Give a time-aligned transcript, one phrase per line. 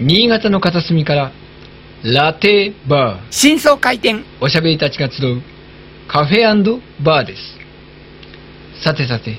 [0.00, 1.30] 新潟の片隅から
[2.02, 5.40] ラテバー新装開店おしゃべりたちが集う
[6.08, 9.38] カフェバーですさてさて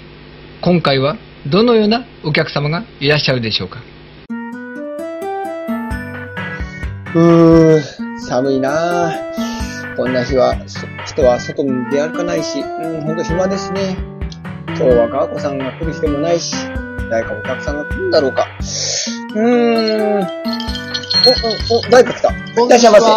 [0.61, 1.17] 今回は
[1.51, 3.79] どのようなお客様がいらっしゃるでしょうか？
[7.15, 7.81] うー、
[8.21, 9.95] 寒いなぁ。
[9.97, 13.97] こんな日は、そ人は外に出歩かないし、うん、ほんと暇ですね。
[14.67, 16.53] 今日は川子さんが来る日でもないし、
[17.11, 18.47] 誰かお客さんが来るんだろうか。
[19.35, 20.21] うーん。
[20.21, 22.31] お、お、お、誰か来た。
[22.31, 23.11] いらっしゃいませ。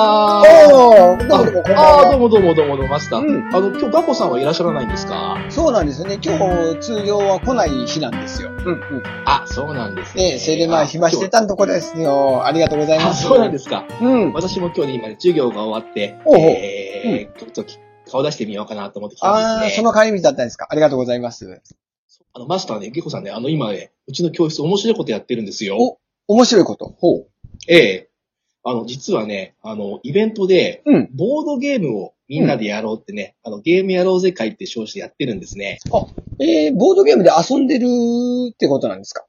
[0.74, 2.18] おー、どうもどうも、ああー、どうは。
[2.18, 3.20] もどうもどうもどうも、マスター。
[3.20, 5.36] うんあの、今日ガコさんはいらっしゃらないんですか？
[5.48, 6.18] そうなんですよね。
[6.20, 8.50] 今日、通常は来ない日なんですよ。
[8.50, 9.02] うん、うん。
[9.26, 10.32] あ、そうなんですね。
[10.32, 12.44] ねそれでまあ、暇してたんとこですよ。
[12.44, 13.22] ありがとうございあ、ます。
[13.22, 13.86] そうなんですか。
[14.02, 14.32] うん。
[14.32, 17.64] 私も今日ね、今ね、授業が終わって、おうおうえー、ちょっと
[18.10, 19.76] 顔出してみようかなと思って来たんあー、ですね。
[19.76, 20.66] その帰り道だったんですか。
[20.68, 21.62] ありがとうございます。
[22.34, 25.98] あの、マスターね、ゲコさんね、あの、今ね、うちの教室面白いことやってるんですよ。
[26.28, 26.94] お面白いこと。
[26.98, 27.28] ほう。
[27.66, 28.08] ええ
[28.64, 31.08] あの、実はね、あの、イベントで、うん。
[31.14, 35.78] ボードゲームをみんなでやろうってね、あの、ゲームやろうぜ会って称してやってるんですね。
[36.38, 37.86] えー、ボードゲームで遊んでる
[38.52, 39.24] ってことなんですか？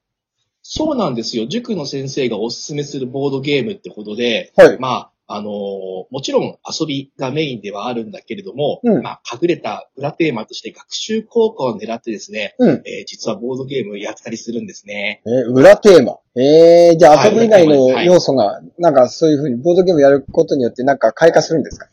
[0.62, 1.48] そうなんですよ。
[1.48, 4.78] 塾の先生がおすすめするボードゲームってことで、はい。
[4.80, 12.70] まあ、あのーもちろん遊びがメインではあるんだけれども、うんまあ、隠れた裏テーマとして学習効果を狙ってですね、うん。
[12.86, 15.22] えー実はボードゲームやったりするんですね。
[15.26, 16.18] えー、裏テーマ。
[16.40, 21.90] えー、じゃあ遊び以外のはい要素が、なんかそういうふうにボードゲームやることによってなんか開花するんですか？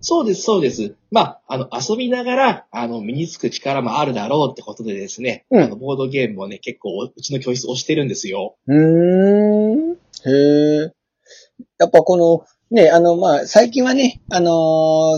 [0.00, 0.94] そうです、そうです。
[1.10, 8.56] まあ、あの、遊びながら、あの、身につく力もあるだろうってことでですね、うんあの、ボードゲームをね、結構、うちの教室推してるんですよ。
[8.68, 9.92] うーん。
[9.92, 10.90] へー。
[11.78, 14.50] やっぱこの、ね、あの、まあ、最近はね、あの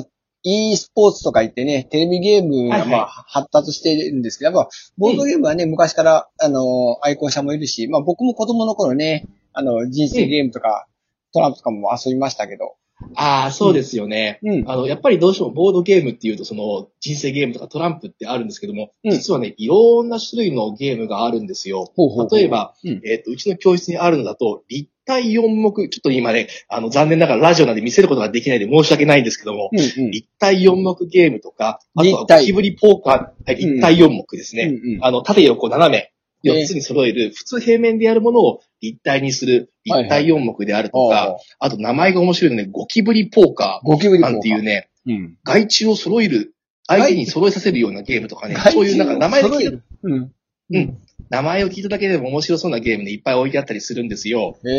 [0.03, 0.05] ー
[0.45, 2.91] e スポーツとか言ってね、テレビゲームがはいはい。
[2.91, 10.86] まあ発達してるんですけど、やっぱボードゲームはね、昔から、あのー愛好者もいるし、まあ僕も子供の頃ね、あの、人生ゲームとか、
[11.33, 12.77] トランプとかも遊びましたけど、
[13.17, 14.39] ああ、そうですよね。
[14.42, 14.70] うん。
[14.70, 21.91] あの、やっぱりどうしてもボードゲームっていうと、その、人生ゲームとかトランプってあるんですけども、うん実はね、いろんな種類のゲームがあるんですよ。
[21.96, 30.11] ほうほうほう例えば、うんえっ、と、うちの教室にあるのだと、立体4目、ちょっと今ね、あの、残念ながらラジオなんで見せることができないで申し訳ないんですけども、うんうん。
[30.11, 34.64] 立体4目ゲームとか、あとはゴキブリポーカー、はい立体4目ですね。
[34.64, 36.14] うんうんあの、縦横斜め、えー
[36.45, 45.39] 4つに揃える、普通平面でやるものを立体にする、立体4目であるとか、あと名前が面白いのね、ゴキブリポーカーゴキブリポーカーなんていうね、うん。
[45.45, 46.55] 外注を揃える、
[46.87, 50.33] 相手に揃えさせるようなゲームとかね、そういうなんか名前で聞いたうん。
[50.71, 50.99] うん。
[51.31, 54.57] 名前を聞いただけでも面白そうなゲームでいっぱい置いてあったりするんですよ。
[54.67, 54.71] へ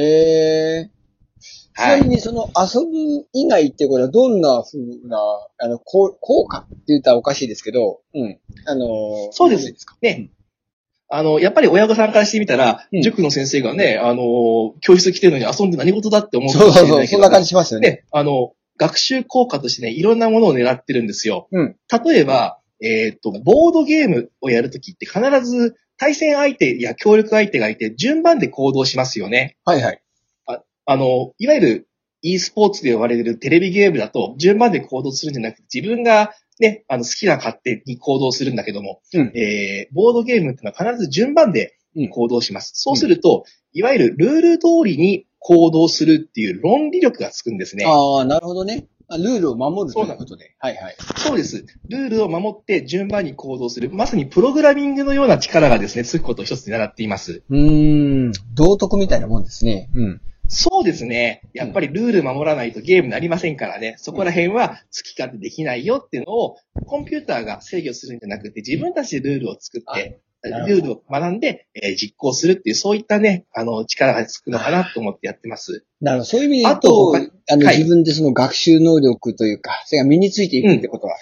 [0.81, 0.89] え。
[1.39, 2.09] ちはないみ。
[2.09, 5.17] にその遊ぶ以外ってこれはどんな風な、
[5.57, 6.13] あの、効
[6.47, 8.39] 果って言ったらおかしいですけど、うん。
[8.65, 9.97] あのーそうですですか？
[10.01, 10.29] ね。
[11.07, 17.89] あの、やっぱり親御さんからしてみたら、うん塾の先生がね、あの、教室来てるのに遊んで何事だって思うかそうそうそう、もしれないけどそんな感じしますよね。
[17.89, 21.47] ね、あの、学習効果としてね、いろんなものを狙ってるんですよ。
[21.51, 29.57] うん例えば、えっ、と、ボードゲームをやるときって必ず対戦相手や協力相手がいて順番で行動しますよね。
[29.63, 30.01] はいはい。
[30.87, 31.87] あの、いわゆる
[32.21, 42.71] e スポーツで呼ばれるテレビゲームだと順番で行動するんじゃなくて自分がね、あの好きな勝手に行動するんだけども、うんえー、ボードゲームってのは必ず順番でうん行動します。
[42.75, 47.85] そうすると、いわゆるルール通りに行動するっていう論理力がつくんですね。
[47.85, 48.87] ああ、なるほどね。
[49.07, 50.55] あルールを守るということで。
[50.57, 50.95] はいはい。
[51.17, 51.65] そうです。
[51.89, 53.91] ルールを守って順番に行動する。
[53.91, 57.43] まさにプログラミングのような力がですね、つくことを一つに習っています。
[57.49, 58.31] うーん。
[58.55, 59.89] 道徳みたいなもんですね。
[59.93, 60.21] うん。
[60.47, 61.41] そうですね。
[61.53, 63.95] やっぱりルール守らないとゲームになりませんからね。
[63.97, 75.83] そこら辺は好き勝手できないよっていうのを、コンピューターが制御するんじゃなくて、自分たちでルールを作って、ルールを学んで、えー実行するっていう、そういったね、あの、力がつくのかなと思ってやってます。
[76.01, 76.25] なるほど。
[76.25, 77.17] そういう意味で言うあとと、他
[77.53, 81.15] あの、はい自分でその学習能力というか、それが身についていくってことは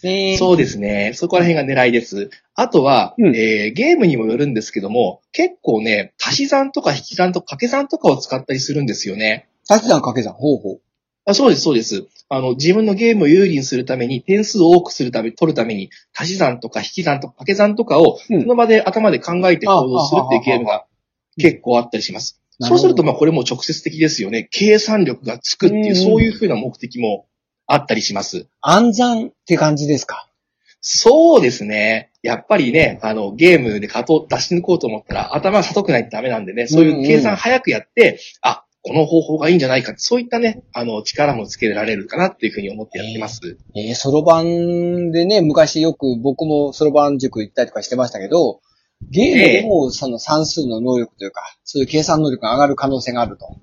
[0.00, 0.36] すね。
[0.38, 1.12] そうですね。
[1.14, 2.30] そこら辺が狙いです。
[2.54, 9.48] あとは、うんえーゲームにもよるんですけども、結構ね、足し算とか引き算とか掛け算とかを使ったりするんですよね。
[9.68, 10.80] 足し算掛け算、ほうほう。
[11.24, 12.06] あそうです、そうです。
[12.28, 20.86] あの、自分のゲームを有利にするために、点数を多くするため、取るために、足し算とか引き算とか掛け算とかを、うんその場で頭で考えて行動するっていうゲームが
[21.36, 22.40] 結構あったりします。
[22.60, 24.48] そうすると、まあ、これも直接的ですよね。
[24.50, 27.26] 計算力がつくっていう、うんそういうふうな目的も
[27.66, 28.46] あったりします。
[28.60, 30.28] 暗算って感じですか？
[30.80, 32.10] そうですね。
[32.22, 43.58] やっぱりね、あの、ゲームで勝とう、出し抜こうと思ったら、頭が悟くないとダメなんでね、そういう計算早くやって、あ、この方法がいいんじゃないか、そういったね、あの、力もつけられるかなっていうふうに思ってやってます。
[43.76, 48.60] えー、そろばんでね、昔よく僕もそろばん塾行ったりとかしてましたけど、
[49.08, 53.56] ゲームでもその算数の能力というか、そういう計算能力が上がる可能性があると。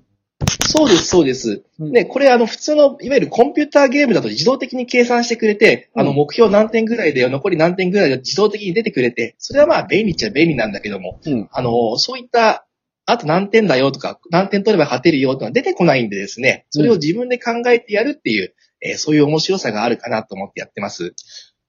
[0.66, 1.62] そうです、そうです。
[1.78, 11.48] うんで、これあの普通の、いわゆるコンピューターゲームだと自動的に計算してくれて、あのうん目標何点ぐらいで残り何点ぐらいで自動的に出てくれて、それはまあ便利っちゃ便利なんだけども、うん。
[11.52, 12.66] あの、そういった、
[13.06, 21.14] あと何点だよとか、何点取れば勝てるよとか出てこないんでですね、それを自分で考えてやるっていう、えーそういう面白さがあるかなと思ってやってます。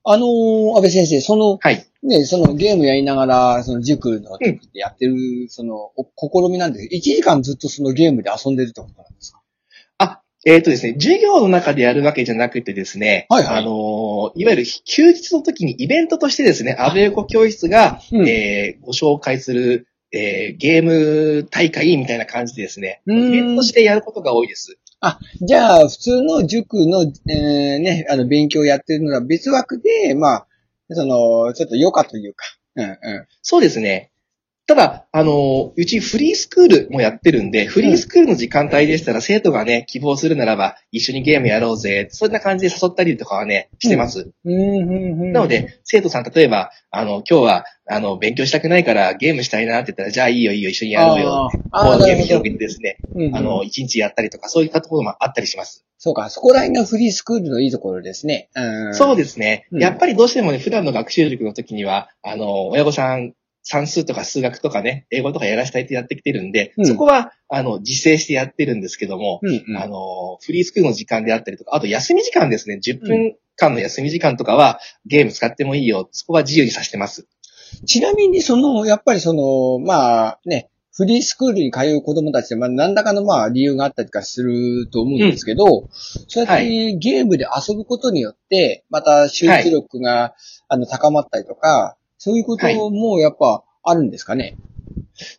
[0.03, 1.85] あのー、安倍先生、その、はい。
[2.03, 4.37] ね、そのゲームやりながら、その塾の
[4.73, 9.41] やってる、その、お試みなんですけど、1時間ずっとそのゲームで遊んでるってことなんですか？
[9.99, 13.57] あ、えっ、とですね、授業の中でやるわけじゃなくてですね、はいはい。
[13.57, 18.27] あのーいわゆる休日の時にイベントとしてですね、安倍横教室が、うん。
[18.27, 23.27] えーご紹介する、えーゲーム大会みたいな感じでですね、うーん。
[23.27, 24.79] イベントとしてやることが多いです。
[25.01, 30.47] あ、じゃあ、普通の塾の、えーね、あの、勉強やってるのは別枠で、まあ、
[30.91, 32.45] その、ちょっと余暇というか、
[32.75, 32.97] うんうん
[33.41, 34.10] そうですね。
[34.67, 44.31] ただ、あのーうちフリースクールもやってるんで、フリースクールの時間帯でしたら、生徒がね、希望するならば、一緒にゲームやろうぜ、そんな感じで誘ったりとかはね、してます。
[44.45, 51.49] なの、で、生徒さん、例えば、あの、今日は、あの、勉強したくないからゲームしたいなって言ったら、じゃあいいよいいよ、一緒にやろうよ。
[52.05, 55.85] ゲーム広げてですね、うんうんあの、一日やったりとか、そういったところもあったりします。
[55.97, 58.49] そうか、そこら辺がフリースクールのいいところですね。
[58.55, 58.93] うん。
[58.95, 59.67] そうですね。
[59.71, 66.85] うんやっぱりどうしてもね、普段の学習塾の時には、あの、親御さん、算数とか数学とかね、英語とかやらせたいってやってきてるんで、うん。
[66.85, 69.77] そこは、あの、自制してやってるんですけども、うん、うん。
[69.77, 77.27] あの、フリースクールの時間であったりとか、あと休み時間ですね、10分間の休み時間とかは、ゲーム使ってもいいよ、そこは自由にさせてます。
[77.85, 85.87] ちなみに、その、やっぱりその、まあね、フリースクールに通う子供たちで、まあ、何らかのまあ理由があったりとかすると思うんですけど、
[86.27, 90.35] そうやってゲームで遊ぶことによって、また集中力が、
[90.67, 94.55] あの高まったりとか、そういうこともやっぱあるんですかね？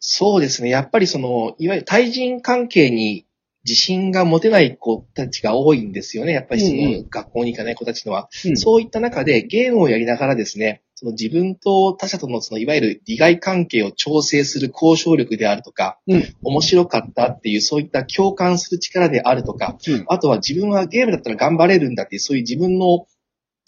[0.00, 0.69] そうですね。
[0.69, 3.25] やっぱりその、いわゆる対人関係に
[3.64, 6.32] 自信が持てない子たちが多いんですよね。
[6.32, 8.29] やっぱりその、うんう学校に行かない子たちのは。
[8.44, 23.06] うんそういった中でゲームをやりながらですね、その自分と他者とのそのいわゆる利害関係を調整する交渉力であるとか、うん面白かったっていうそういった共感する力であるとか、うんあとは自分はゲームだったら頑張れるんだっていうそういう自分の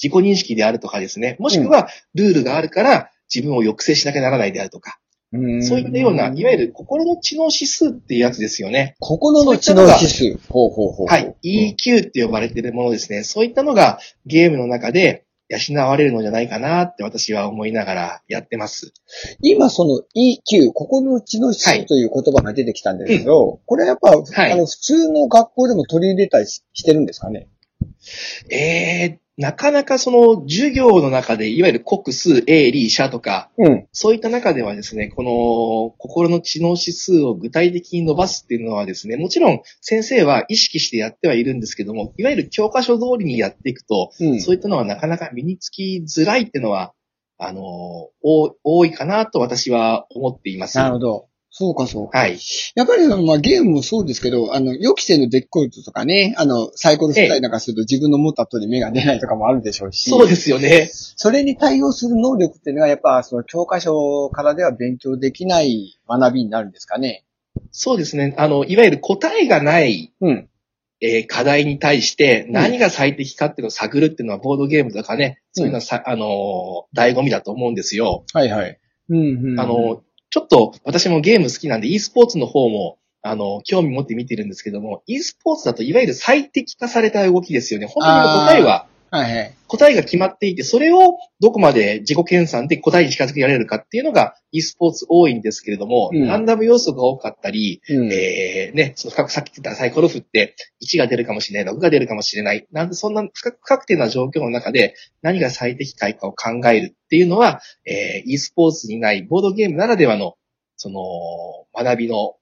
[0.02, 4.98] 自己認識であるとかですね、もしくはルールがあるから自分を抑制しなきゃならないであるとか、
[5.62, 8.94] そういったような、いわゆる心の知能指数っていうやつですよね。
[9.00, 10.38] 心の知能指数。
[10.48, 11.06] ほうほうほう。
[11.08, 11.34] はい。
[11.44, 13.24] EQ って呼ばれているものですね。
[13.24, 18.92] そういったのがゲームの中で養われるのじゃないかなって私は思いながらやってます。
[19.40, 27.48] 今その EQ、心の知能指数という言葉が出てきたんですけど、これはやっぱ、はいあの、普通の学校でも取り入れたりししてるんですかね？
[28.50, 33.88] えー、なかなかその授業の中で、いわゆる国数、英、理、社とか、うん。
[33.92, 44.40] そういった中ではですね、この心の知能指数を具体的に伸ばすっていうのはですね、もちろん先生は意識してやってはいるんですけども、いわゆる教科書通りにやっていくと、うん。
[44.40, 46.92] そういったのはなかなか身につきづらいっていうのは、
[47.36, 47.62] あの、
[48.22, 50.78] 多多いかなと私は思っています。
[50.78, 51.28] なるほど。
[51.56, 52.18] そうか、そうか。
[52.18, 52.40] はい。
[52.74, 60.90] やっぱりその、まあ、ゲームもそうですけど、あの、予期せぬデッキコイトとかね、あの、サイコロ振ったりなんかすると自分の持った通り目が出ないとかもあるでしょうし、そうですよね。
[60.90, 67.24] それに対応する能力っていうのは、やっぱ、その教科書からでは勉強できない学びになるんですかね。
[67.70, 68.34] そうですね。
[68.36, 70.48] あの、いわゆる答えがない、うん。
[71.00, 78.24] えー課題に対して何が最適かっていうのを探るっていうのはボードゲームとかね、そういうのはさ、あのー、醍醐味だと思うんですよ。
[78.32, 78.80] はいはい。
[79.10, 79.60] うん、うん。
[79.60, 80.02] あの、
[80.34, 87.86] ちょっと私もゲーム好きなんで e スポーツの方も、あの、興味持って見てるんですけども、e スポーツだといわゆる最適化された動きですよね。
[87.86, 89.54] 本当に答えは、はいはい。
[89.68, 98.12] 答えが決まっていて、それをどこまで自己研鑽で答えに近づけられるかっていうのが e スポーツ多いんですけれども、うんランダム要素が多かったり、うん。
[98.12, 102.66] えー、ね、そのさっき言ったサイコロ振って1が出るかもしれない、6が出るかもしれない。
[102.72, 110.34] なんでそんな不確不確定な状況の中で何が最適解かを考えるっていうのは、えー、e スポーツにないボードゲームならではの、
[110.76, 111.00] その、
[111.84, 112.34] 学びの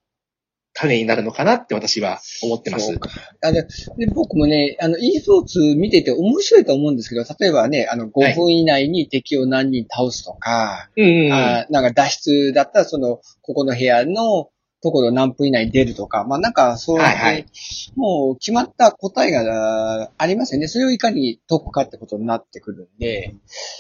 [0.75, 2.99] 種になるのかなって私は思ってます。
[3.43, 11.33] あでで僕もね、あの、e スポーツ見てて面白いと思うんですけど、例えばね、あの、5分以内に敵を何人倒すとか、うんうんうん。
[11.33, 14.49] あなんか脱出だったら、その、ここの部屋の
[14.83, 17.47] ところ何分以内に出るとか、まあなんかそうはいはい
[17.95, 20.67] もう決まった答えがありますよね。
[20.67, 23.37] それをいかに解くかってことになってくるんで、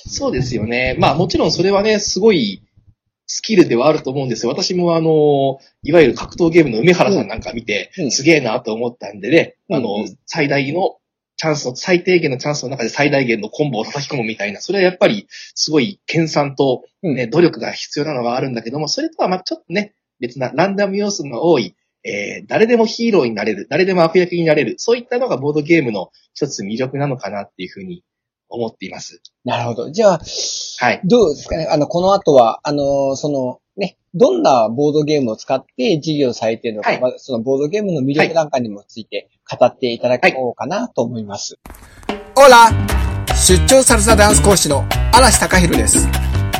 [0.07, 0.97] そうですよね。
[1.01, 2.63] まあもちろんそれはね、すごい
[3.35, 4.53] スキルではあると思うんですよ。
[4.53, 8.11] 私もあの、いわゆる格闘ゲームの梅原さんなんか見て、うん。
[8.11, 10.99] すげえなと思ったんでね、うんあの、最大の
[11.39, 21.75] チャンスの、最低限のチャンスの中で最大限のコンボを叩き込むみたいな、それはやっぱり、すごい研鑽と、ね、努力が必要なのがあるんだけども、それとはまあちょっとね、別なランダム要素の多い、
[22.05, 28.05] えー、誰でもヒーローになれる、誰でも悪役になれる、そういったのがボードゲームの一つ魅力なのかなっていうふうに
[28.53, 29.23] 思っています。
[29.45, 29.91] なるほど。
[29.91, 30.21] じゃあ、
[30.79, 31.01] はい。
[31.05, 31.67] どうですかね？
[31.71, 41.59] あの、この後は、あの、その、ね、どんなボードゲームを使って授業されているのか、はいまあそのボードゲームの魅力なんかにもついて語っていただこうかなと思います。
[42.37, 42.71] オラ
[43.35, 46.07] 出張サルサダンス講師の嵐隆弘です。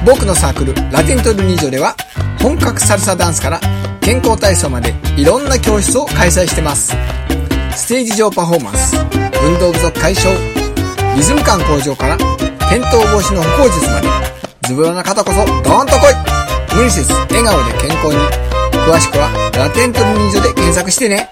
[0.07, 1.95] 僕のサークルラテントルニージョでは
[2.41, 3.61] 本格サルサダンスから
[4.01, 6.97] 健康体操までいろんな教室を開催してます。
[7.77, 8.97] ステージ上パフォーマンス、
[9.45, 10.35] 運動不足解消、
[11.15, 14.09] リズム感向上から転倒防止の歩行術まで
[14.67, 16.77] ズボラな方こそドーンと来い。
[16.77, 18.15] 無理せず笑顔で健康に。
[18.73, 21.29] 詳しくはラテントルニージョで検索してね。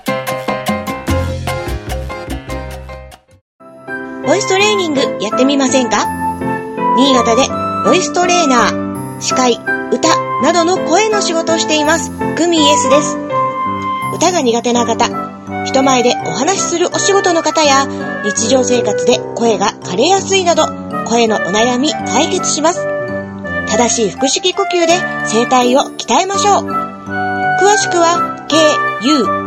[4.26, 6.06] ボイストレーニングやってみませんか？
[6.96, 7.48] 新潟で
[7.84, 9.58] ボイストレーナー、司会、
[9.90, 10.08] 歌
[10.42, 13.16] などの声の仕事をしています、グミイエスです。
[14.14, 15.08] 歌が苦手な方、
[15.64, 17.86] 人前でお話しするお仕事の方や、
[18.24, 20.66] 日常生活で声が枯れやすいなど、
[21.06, 22.86] 声のお悩み解決します。
[23.68, 24.98] 正しい腹式呼吸で
[25.30, 26.64] 声帯を鍛えましょう。
[26.64, 29.40] 詳しくは、k-u-m-y-e-s、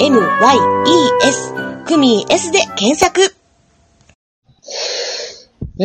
[1.85, 3.42] クミン S で検索。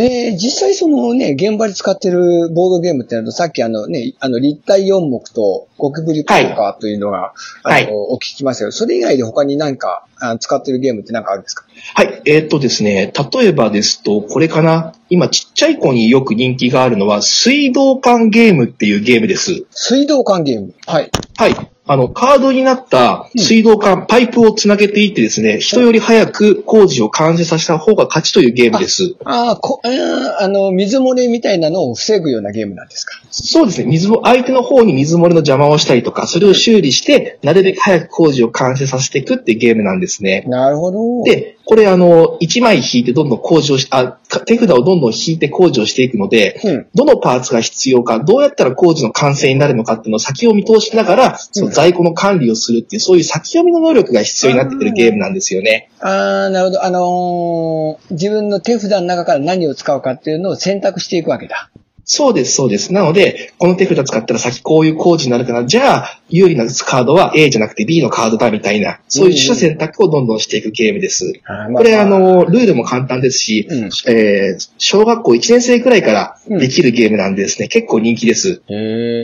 [0.00, 7.32] えー、実際そのね、現場で使ってるボードゲームってなると、さっきあのね、あの立体四目とゴキブリ効果というのが、
[7.64, 11.64] はいあの、お聞きしましたけど、それ以外で他に何かあ使ってるゲームって何かあるんですか？
[11.94, 12.22] はい。
[12.26, 14.94] えーっとですね、例えばですと、これかな。
[15.10, 19.64] 今、ちっちゃい子によく人気があるのは、水道管ゲームっていうゲームです。
[19.70, 20.74] 水道管ゲーム。
[20.86, 21.10] はい。
[21.36, 21.54] はい。
[21.90, 29.14] あの、カードになった水道管、パイプをつなげていってですね、人より早く工事を完成させた方が勝ちというゲームです。
[29.24, 33.18] ああ、こ、あーあの、水漏れみたいなのを防ぐようなゲームなんですか？
[33.30, 40.44] そうですね、水も、相手の方に水漏れの邪魔をしたりとか、それを修理して、なるべく早く工事を完成させていくっていうゲームなんですね。
[40.46, 46.86] なるほど。、で、これあの、1枚引いてどんどん工事をし、あ、か手札をどんどん引いて工事をしていくので、うん。
[46.94, 55.90] どのパーツが必要か、どうやったら工事の完成になるのかっていうのを先を見通しながら、その在庫の管理をするっていう、そういう先読みの能力が必要になってくるゲームなんですよね。
[56.00, 56.84] ああ、なるほど。
[56.84, 61.70] あのー自分の手札の中から何を使うかっていうのを選択していくわけだ。
[62.10, 62.94] そうです、そうです。
[62.94, 71.34] なので、この手札使ったら先こういう工事になるから、じゃあ、有利なカードは A じゃなくて B のカードだみたいな、そういう取捨選択をどんどんしていくゲームです。
[71.76, 78.62] これ、あ、の、ルールも簡単ですし、うんえー小学校1年生くらいからできるゲームなんでですね、結構人気です。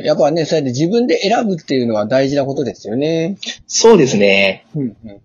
[0.04, 3.38] やっぱね、それで自分で選ぶっていうのは大事なことですよね。
[3.66, 4.66] そうですね。
[4.76, 5.20] うんうん。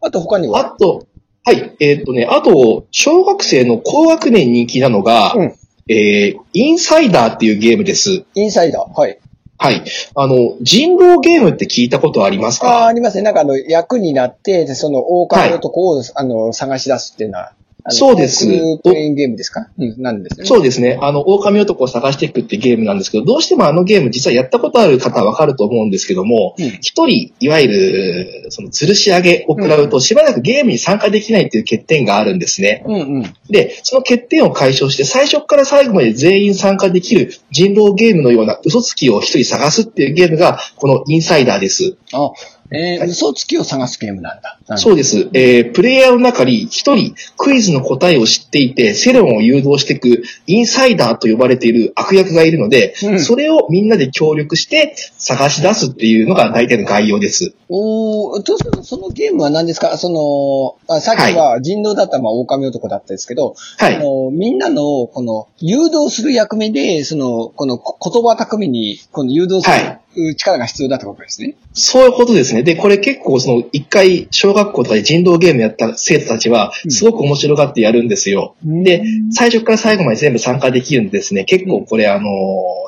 [0.00, 0.58] あと他には？
[0.58, 1.06] あと、
[1.44, 5.52] はい、えーっとね、あと、小学生の高学年人気なのが、うん
[5.88, 8.24] えーインサイダーっていうゲームです。
[8.34, 9.00] インサイダー。
[9.00, 9.18] はい。
[9.58, 9.84] はい。
[10.14, 13.22] あの、人狼ゲームって聞いたことありますああ、かありますね。
[13.22, 17.52] なんかあの、役になって、でその、狼男を、あの、探し出すっていうのは、
[17.88, 19.68] そうですクプレインゲームですか？
[19.76, 20.46] うん、なんですね。
[20.46, 20.98] そうですね。
[21.02, 32.84] あの、狼男を探していくってゲームなんですけど、どうしてもあのゲーム実はやったことある方はわかると思うんですけども、うん一人、いわゆる、その、吊るし上げを食らうと、しばらくゲームに参加できないっていう欠点があるんですね。
[32.86, 33.34] うんうん。
[33.50, 41.96] で、その欠点を解消して、最初から最後まで全員参加できる人狼ゲームのような嘘つきを一人探すっていうゲームが、このインサイダーです。
[42.12, 42.32] あ、
[42.70, 44.58] えー、嘘つきを探すゲームなんだ。
[44.78, 45.28] そうです。
[45.34, 53.20] えー、プレイヤーの中に一人クイズの答えを知っていて、セレモンを誘導していくインサイダーと呼ばれている悪役がいるので、うん。
[53.20, 57.54] それをみんなで協力して探し出すっていうのが大体の概要です。
[57.68, 59.96] おーとそのそのゲームは何ですか？
[59.98, 63.96] その、あさっきは人狼だったらまあ狼男だったんですけど、はい。
[63.96, 71.54] あのみんなのこの誘導する役目で、その、このこ言葉巧みにこの誘導すはる力が必要だってことですね。
[71.72, 72.62] そういうことですね。
[72.62, 78.54] で、これ結構その一回小学校とかで人狼ゲームやった生徒たちはうんすごく面白がってやるんですよ。
[78.64, 82.28] で、最初から最後まで全部参加できるんでですね、結構これあの、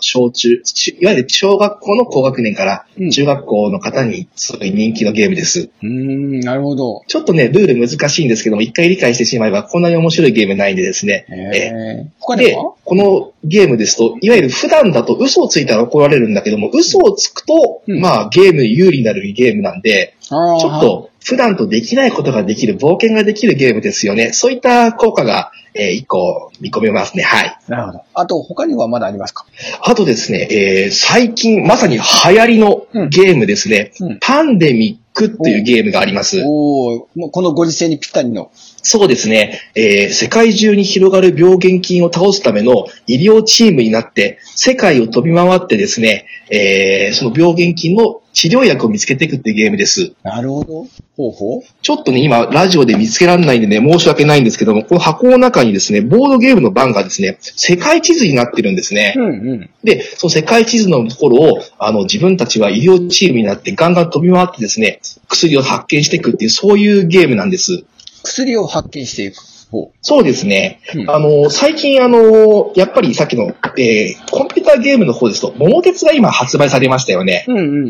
[0.01, 5.71] 小中、ちいわゆる小学校の高学年からうん中学校の方にすごい人気のゲームです。
[5.83, 7.03] うーん、なるほど。
[7.07, 11.27] ちょっとね、ルール難しいんですけども、一回理解してしまえばこんなに面白いゲームないんでですね。
[11.31, 24.33] えー、他にでは、このゲームですと、いわゆる普段だと嘘をついたら怒られるんだけども、嘘をつくと、うんまあゲームに有利になるゲームなんで、あーちょっと普段とできないことができる、冒険ができるゲームですよね。
[24.33, 27.23] そういった効果が、えー一個見込めますね。
[27.23, 27.59] はい。
[27.69, 28.01] なるほど。
[28.15, 29.45] あと他にはまだありますか？
[29.83, 32.03] あとですね、えー最近まさに流
[32.39, 33.93] 行りのゲームですね。
[34.01, 36.43] うんうんパンデミックっていうゲームがあります。
[36.45, 38.51] おおもうこのご時世にぴったりの。
[38.89, 39.61] そうですね。
[39.75, 50.13] えー世界中に広がる病原菌を倒すための医療チームになって、世界を飛び回ってですね、えーその病原菌の治療薬を見つけていくっていうゲームです。
[50.23, 50.87] なるほど。
[51.17, 51.61] ほうほう。
[51.83, 59.15] ちょっとね、今、ラジオで見つけられないんでね、申し訳ないんですけども、この箱の中にですね、ボードゲームの版がですね、世界地図になってるんですね。
[59.17, 59.71] うんうん。
[59.83, 67.85] で、その世界地図のところを、あの、自分たちは医療チームになってガンガン飛び回ってですね、薬を発見していくっていう、そういうゲームなんです。
[68.27, 69.37] 薬を発見していく。
[69.71, 70.81] ほそうですね。
[70.95, 77.45] うんあの、最近あの、やっぱりさっきの、えーコンピューターゲームの方ですと、桃鉄が今発売されましたよね。
[77.49, 77.53] う。
[77.53, 77.83] うんうんうんう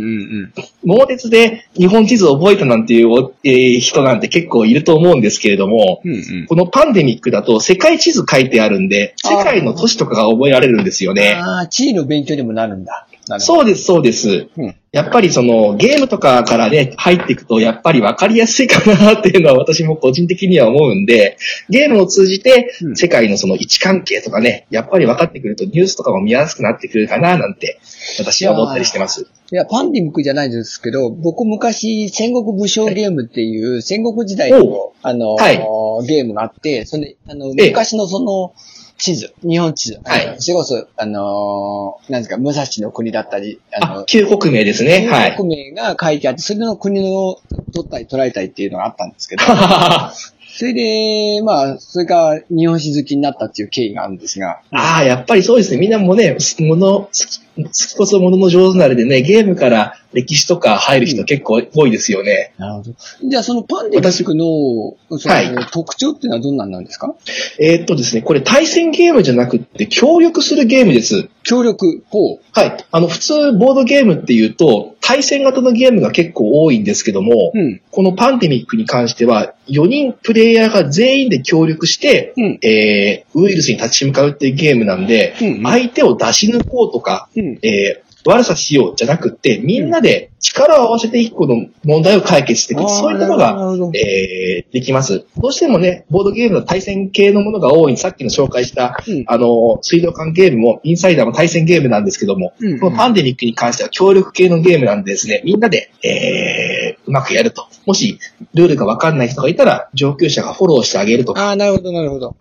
[0.46, 0.52] ん。
[0.84, 6.46] 桃鉄で日本地図を覚えたなんていうお、えー人なんて結構いると思うんですけれども、うんうん。
[6.46, 11.34] このパンデミックだと世界地図書いてあるんで、世界の都市とかが覚えられるんですよね。
[11.34, 13.06] ああ、地位の勉強にもなるんだ。
[13.38, 14.48] そうです、そうです。
[14.56, 14.76] うん。
[14.92, 21.36] やっぱりそのゲームとかからね、入っていくと、やっぱり分かりやすいかなっていうのは私も個人的には思うんで、
[21.68, 22.96] ゲームを通じてうん。
[22.96, 27.80] 世界のその位置関係とかね、やっぱり分かってくるとニュースとかも見やすくなってくるかななんて、
[28.18, 29.26] 私は思ったりしてます。
[29.52, 35.58] いや、パンデミックじゃないですけど、僕昔、戦国武将ゲームっていう、戦国時代のお、あの、はい。
[36.06, 37.68] ゲームがあって、それ、あの、ええ。
[37.68, 38.54] 昔のその、
[38.98, 40.00] 地図、日本地図。
[40.04, 45.06] はいそれこそ、あのーなんですか、武蔵の国だったり、ああ、旧国名ですね。
[45.10, 45.36] はい。
[45.36, 47.38] 国名が書いてあって、それの国の
[47.72, 49.42] 取ったり捉えたりっていうのがあったんですけど、
[50.58, 55.78] それで、まあ、それから日本史好きになったっていう経緯があるんですが、ああ、やっぱりそうですね。
[55.78, 62.52] みんなもね、もの、好き好きこそものの上手なれでね、ゲームから歴史とか入る人結構多いですよね。
[62.58, 62.92] なるほど。
[63.28, 67.14] じゃあ、そのパンデミックの、その、はい特徴っていうのはどんなんなんですか？
[67.58, 71.28] えーっとですね、これ対戦ゲームじゃなくって協力するゲームです。
[71.42, 72.38] 協力、ほう。
[72.52, 72.76] はい。
[72.90, 77.80] あの、普通、ボードゲームっていうと、対戦型のゲームが結構多いんですけども、うん。
[77.92, 82.58] このパンデミックに関しては、4人プレイヤーが全員で協力して、うん。
[82.62, 87.45] えー、ウイルスに立ち向かうっていうゲームなんで、うん相手を出し抜こうとか、うん。
[87.62, 92.82] えー、悪さしようじゃなくって、みんなで力を合わせて一個の問題を解決していく。
[92.82, 93.56] あーそういったのが、
[93.94, 95.24] えー、できます。
[95.38, 107.66] どうしてもね、ボードゲームの対戦系のものが多い、さっきの紹介した、うんあの、水道管ゲームも、インサイダーも対戦ゲームなんですけども、うんこのパンデミックに関しては協力系のゲームなんでですね、みんなで、えー、うまくやると。
[107.86, 108.18] もし、
[108.54, 112.34] ルールがわかんない人がいたら、上級者がフォローしてあげるとか、ああ、なるほど、なるほど。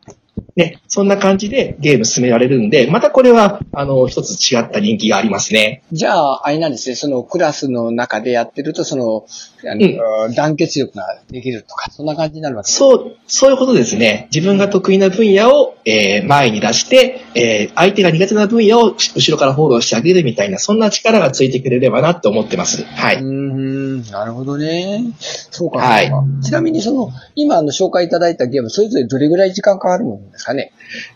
[0.56, 5.84] ね、そんな感じでゲーム進められるんで、またこれは、あの、一つ違った人気がありますね。
[5.92, 9.26] じゃあ、あれなんですね、そのクラスの中でやってると、その、
[9.70, 12.78] あの団結力ができるとか、そんな感じになるわけです。
[12.78, 14.30] そう、そういうことですね。
[14.34, 22.84] 自分が得意な分野を、えー前に出して、えー相手が苦手な分野を後ろからフォローしてあげるみたいな、そんな力がついてくれればなって思ってます。
[22.84, 23.18] はい。
[23.18, 25.04] うーん、なるほどね。
[25.20, 26.12] そうか、はい。
[26.44, 30.45] ちなみにその、今あの紹介いただいたゲーム、それぞれどれぐらい時間かかるものですか？
[30.54, 30.72] ね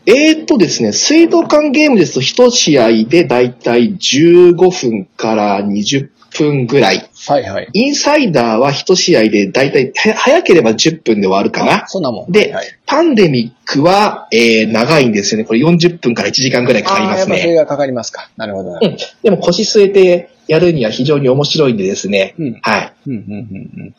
[0.06, 7.10] えーっとですね、水道管ゲームですと1試合でだいたい15分から20分ぐらい。
[7.28, 7.70] はいはい。
[7.74, 11.88] インサイダーは1試合でだいたいは早ければ10分で終わるかな。
[11.88, 12.32] そんなもん。
[12.32, 15.46] ではい、パンデミックは、えー長いんですよね。
[15.46, 17.36] これ40分から1時間ぐらいかかりますね。
[17.36, 18.30] っぱそれがかかりますか。
[18.38, 18.80] なるほど。
[18.82, 18.98] うん。
[19.24, 22.36] でも腰据えてやるには非常に面白いんでですね。
[22.38, 22.94] うんはい。
[23.08, 23.96] うんうんうんうん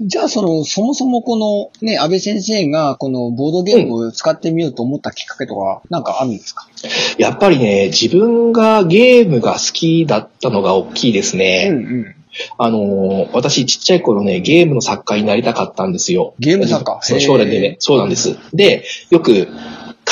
[0.00, 6.68] じゃあ、その、そもそもこの、ね、安倍先生が、このボードゲームを使ってみようと思ったきっかけとか、なんかあるんですか？
[7.16, 11.70] やっぱりね、自分がゲームが好きだったのが大きいですね。
[11.72, 12.14] うん。
[12.58, 16.34] あのー私ちっちゃい頃ね、ゲームの作家になりたかったんですよ。
[16.38, 17.00] ゲーム作家？
[17.18, 18.36] 将来でね、そうなんです。
[18.52, 19.48] で、よく、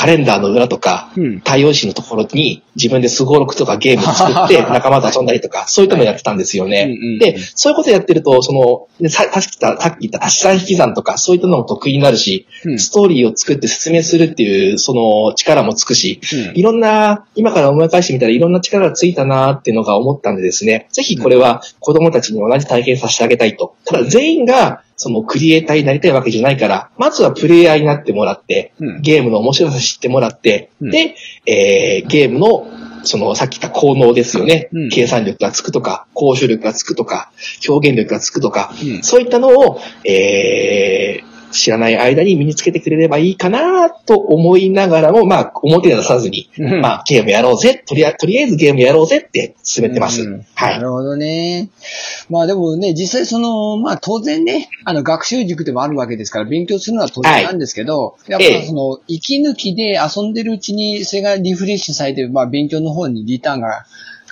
[0.05, 1.37] カレンダーの裏とか、うん。
[1.39, 6.95] 太陽紙のところに自分でスゴロクとかゲームを作って 仲間と遊んだりとか、そういったのをやってたんですよね。
[7.19, 12.79] で、そういうことやってると、その、ねささっき言った、さっき言った足し算引き算とか、そういったのも得意になるし、うん。
[12.79, 16.55] ストーリーを作って説明するっていう、その力もつくし、うん。
[16.55, 23.73] いろんな、今から思い返してみたらいろんな力がついたなっていうのが思ったんでですね、ぜひこれは子供たちに同じ体験させてあげたいと。
[23.85, 29.01] ただ全員が、そのクリエイターになりたいわけじゃないから、まずはプレイヤーになってもらって、うん。
[29.01, 30.91] ゲームの面白さ知ってもらって、うん。
[30.91, 32.67] で、えー、ゲームの、
[33.03, 34.69] その、さっき言った効能ですよね。
[34.71, 34.89] うん。
[34.89, 37.31] 計算力がつくとか、交渉力がつくとか、
[37.67, 39.03] 表現力がつくとか、うん。
[39.03, 50.21] そういったのを、えー、知らない間に身につけてくれればいいかなと思いながらも、まあ、表に出さずに、うんまあ、ゲームやろうぜ、とりあとりあえずゲームやろうぜって進めてます。
[50.21, 50.89] うんはないる。
[50.89, 51.69] ほどね。
[52.29, 63.85] まあでもね、実際その、まあ当然ね、あの学習塾でもあるわけですから勉強するのは当然なんですけど、やっええぱその、息抜きで遊んでるうちにそれがリフレッシュされて、まあ勉強の方にリターンが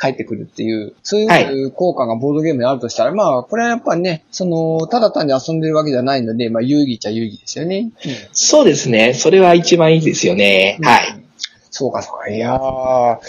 [0.03, 7.89] 返ってくるっていう、そういう効果がボードゲームにあるとしたら、まあ、これはやっぱね、その、ただ単に遊んでるわけじゃないので、まあ、有意義っちゃ有意義ですよね。
[8.33, 9.13] そうですね。
[9.13, 10.77] それは一番いいですよね。
[10.81, 11.23] うんはい。
[11.71, 12.29] そうか、そうか。
[12.29, 13.19] いやー、やっ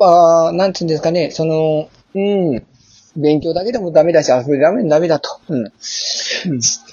[0.00, 2.66] ぱ、なんつうんですかね、その、うん、
[3.16, 5.40] 勉強だけでもダメだし、遊びだめダメだと。
[5.48, 5.64] うん。
[5.64, 5.72] うん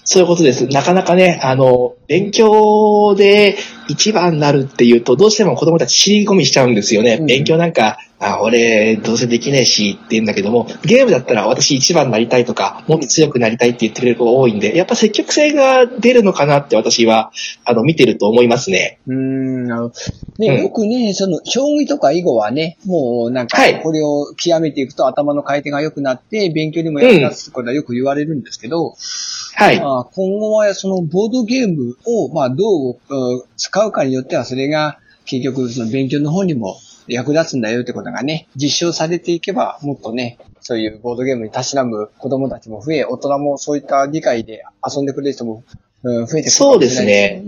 [0.09, 0.67] そういうことです。
[0.67, 3.57] なかなかね、あの、勉強で
[3.89, 7.17] 一番になるっていうと、どうしても子供たち尻込みしちゃうんですよね。
[7.19, 17.31] うん勉強なんか、あ、俺、どうせできねえしって言うんだけども、ゲームだったら私一番になりたいとか、もっと強くなりたいって言ってくれる子が多いんで、やっぱ積極性が出るのかなって私は、
[17.63, 18.99] あの、見てると思いますね。
[19.07, 19.91] うーん、あの、
[20.39, 28.95] ね、うんよくね、その、将棋とか囲碁はね、もうなんかはい、これを極めていくと頭の回転が良くなって、勉強にも役立つことはよく言われるんですけど、
[29.55, 29.79] はい。
[29.79, 45.63] まあ、今後はそのボードゲームを、まあ、どううん使うかによっては、それが結局その勉強の方にも役立つんだよってことがね、実証されていけば、もっとね、そういうボードゲームにたしなむ子供たちも増え、大人もそういった理解で遊んでくれる人も、
[46.03, 47.43] うん、増えてそうですね。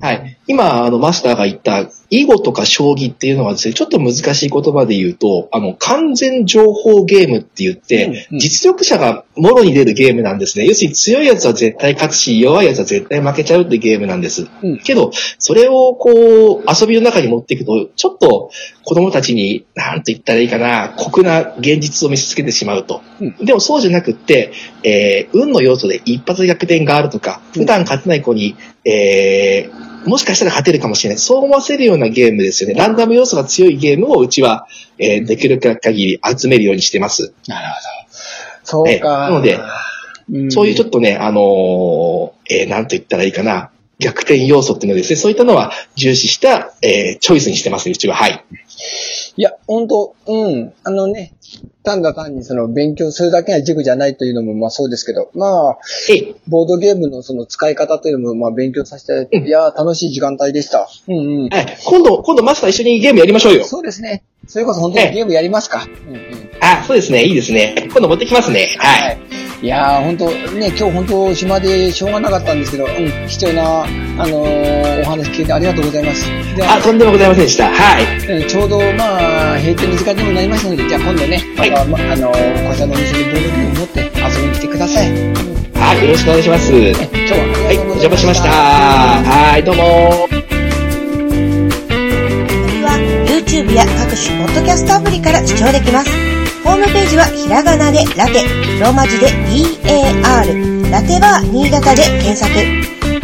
[0.00, 0.38] はい。
[0.48, 10.66] 今、あの、マスターが言った、囲碁とか将棋っていうのはですね、ちょっと難しい言葉で言うと、あの、完全情報ゲームって言って、うんうん実力者がもろに出るゲームなんですね。
[10.66, 14.48] 要するに強いやつは絶対勝つし、弱いやつは絶対負けちゃうってゲームなんです。
[14.62, 18.50] うんけど、それをこう、遊びの中に持っていくと、ちょっと
[18.84, 23.02] 子供たちに、なんと言ったらいいかな、酷な現実を見せつけてしまうと。
[23.20, 31.18] うでもそうじゃなくって、えー、運の要素で一発逆転があるとか、普段勝てない子に、えー、もしかしたら勝てるかもしれない。
[31.18, 32.74] そう思わせるようなゲームですよね。
[32.74, 34.66] ランダム要素が強いゲームをうちは、
[34.98, 37.32] えー、できる限り集めるようにしてます。
[37.48, 38.18] なるほど。
[38.64, 39.18] そうえか。
[39.18, 39.58] なので
[40.30, 43.70] うんそういうちょっとね、あのーえー、なんと言ったらいいかな。
[43.98, 45.16] 逆転要素っていうのですね。
[45.16, 48.16] そういったのは重視した、えー、チョイスにしてます、うちは。
[48.16, 48.44] はい。
[49.36, 50.72] いや、本当うん。
[50.82, 51.32] あのね、
[51.82, 55.78] 単だ単にその勉強するだけが塾じゃないというのもまあそうですけど、まあ、
[56.48, 60.88] ボードゲームのその使い方というのもまあ勉強させていただいや、楽しい時間帯でした。
[61.08, 61.48] うんうん。
[61.48, 61.78] はい。
[61.84, 63.64] 今度、今度マスター一緒にゲームやりましょうよ。
[63.64, 64.24] そうですね。
[64.46, 65.86] それこそ本当にええゲームやりますか。
[66.08, 66.50] うんうん。
[66.60, 67.24] あ、そうですね。
[67.24, 67.74] いいですね。
[67.90, 68.76] 今度持ってきますね。
[68.78, 69.18] はい。
[69.62, 72.90] いやー、本当ね、今日本当暇でしょうがなかったんですけど、うん、
[73.28, 73.86] 貴重な、あ
[74.28, 76.26] のーお話聞いてありがとうございます。
[76.68, 77.70] あ、とんでもございませんでした。
[77.70, 78.42] はい。
[78.42, 85.12] うんちょうど、まあ、閉店の時間にもなりましたので、じゃあ今度ね、はいまたまあのーこちらのお店にボードゲームを持って遊びに来てください。
[85.74, 86.72] はい、よろしくお願いします。
[86.72, 88.50] は今日はあい、お邪魔しました。
[88.50, 89.82] はい、どうも。
[92.82, 96.10] は YouTube や各種ポッドキャストアプリから視聴できます。
[96.64, 98.42] ホームページはひらがなでラテ、
[98.80, 102.50] ローマ字で DAR、ラテバー新潟で検索。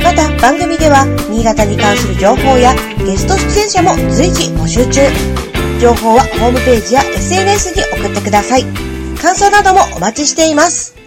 [0.04, 5.49] また番組では新潟に関する情報やゲスト出演者も随時募集中。
[5.80, 8.64] 情報はホームページや SNS に送ってください。
[9.18, 10.99] 感想などもお待ちしています。